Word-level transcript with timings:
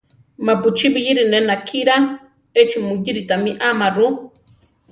Mapu 0.45 0.67
chibiyíri 0.77 1.23
ne 1.31 1.39
nakirá, 1.47 1.95
echí 2.59 2.77
mu 2.85 2.93
yiri 3.03 3.21
tamí 3.29 3.51
ama 3.69 3.87
ru. 3.95 4.07